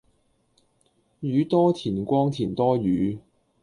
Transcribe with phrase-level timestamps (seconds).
[1.19, 3.19] 宇多田光田多雨